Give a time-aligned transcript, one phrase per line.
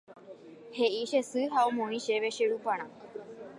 [0.77, 2.85] He'i che sy ha omoĩ chéve che ruparã.